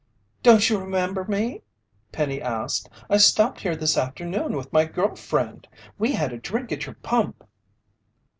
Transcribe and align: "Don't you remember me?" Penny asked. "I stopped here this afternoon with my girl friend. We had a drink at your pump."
"Don't 0.41 0.67
you 0.67 0.79
remember 0.79 1.25
me?" 1.25 1.61
Penny 2.11 2.41
asked. 2.41 2.89
"I 3.07 3.17
stopped 3.17 3.59
here 3.61 3.75
this 3.75 3.95
afternoon 3.99 4.55
with 4.55 4.73
my 4.73 4.83
girl 4.85 5.13
friend. 5.15 5.67
We 5.99 6.13
had 6.13 6.33
a 6.33 6.39
drink 6.39 6.71
at 6.71 6.87
your 6.87 6.95
pump." 7.03 7.43